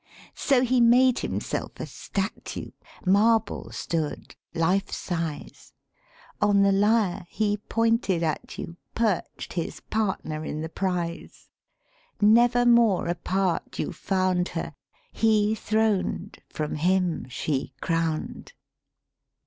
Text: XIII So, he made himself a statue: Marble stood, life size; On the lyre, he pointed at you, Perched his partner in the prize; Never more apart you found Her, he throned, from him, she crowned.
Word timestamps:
XIII 0.01 0.29
So, 0.47 0.61
he 0.63 0.81
made 0.81 1.19
himself 1.19 1.79
a 1.79 1.85
statue: 1.85 2.71
Marble 3.05 3.69
stood, 3.71 4.35
life 4.55 4.89
size; 4.89 5.73
On 6.41 6.63
the 6.63 6.71
lyre, 6.71 7.27
he 7.29 7.57
pointed 7.57 8.23
at 8.23 8.57
you, 8.57 8.77
Perched 8.95 9.53
his 9.53 9.79
partner 9.79 10.43
in 10.43 10.61
the 10.61 10.69
prize; 10.69 11.49
Never 12.19 12.65
more 12.65 13.07
apart 13.09 13.77
you 13.77 13.93
found 13.93 14.49
Her, 14.57 14.73
he 15.11 15.53
throned, 15.53 16.39
from 16.49 16.73
him, 16.77 17.27
she 17.29 17.75
crowned. 17.79 18.53